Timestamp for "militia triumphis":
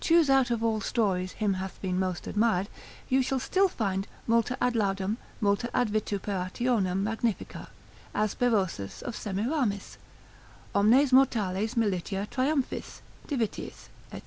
11.76-13.00